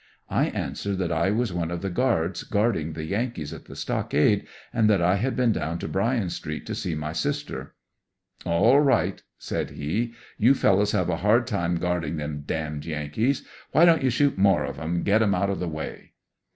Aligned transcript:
I 0.31 0.45
answered 0.47 0.97
that 0.97 1.11
I 1.11 1.29
was 1.29 1.53
one 1.53 1.69
of 1.69 1.83
the 1.83 1.89
guards 1.91 2.41
guarding 2.41 2.93
the 2.93 3.03
Yankees 3.03 3.53
at 3.53 3.65
the 3.65 3.75
stockade, 3.75 4.47
and 4.73 4.89
that 4.89 4.99
I 4.99 5.17
had 5.17 5.35
been 5.35 5.51
down 5.51 5.77
to 5.77 5.87
Bryan 5.87 6.31
street 6.31 6.65
to 6.65 6.73
see 6.73 6.95
my 6.95 7.13
sister. 7.13 7.75
"All 8.43 8.79
right," 8.81 9.21
said 9.37 9.69
he, 9.69 10.15
"You 10.39 10.55
fellows 10.55 10.93
have 10.93 11.09
a 11.09 11.17
hard 11.17 11.45
time 11.45 11.75
guarding 11.75 12.17
them 12.17 12.41
d— 12.47 12.55
d 12.79 12.89
Yankees. 12.89 13.45
Why 13.73 13.85
don't 13.85 14.01
you 14.01 14.09
shoot 14.09 14.39
more 14.39 14.63
of 14.65 14.79
'em 14.79 14.95
and 14.95 15.05
get 15.05 15.21
'em 15.21 15.35
out 15.35 15.51
o' 15.51 15.55
the 15.55 15.69
way?" 15.69 16.13